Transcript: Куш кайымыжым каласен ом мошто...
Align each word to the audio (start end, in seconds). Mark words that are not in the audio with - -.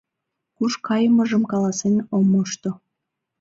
Куш 0.57 0.73
кайымыжым 0.87 1.43
каласен 1.51 1.95
ом 2.15 2.23
мошто... 2.33 2.69